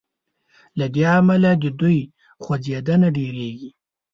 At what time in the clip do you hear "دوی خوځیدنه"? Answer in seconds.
1.79-3.07